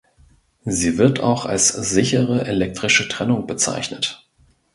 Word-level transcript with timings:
Sie 0.65 0.97
wird 0.97 1.19
auch 1.19 1.45
als 1.45 1.67
sichere 1.67 2.45
elektrische 2.47 3.07
Trennung 3.07 3.45
bezeichnet. 3.45 4.27